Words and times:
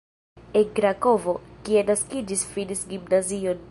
En 0.61 0.69
Krakovo, 0.79 1.37
kie 1.69 1.85
naskiĝis, 1.93 2.47
finis 2.57 2.87
gimnazion. 2.93 3.59